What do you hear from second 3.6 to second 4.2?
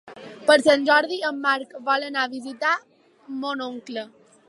oncle.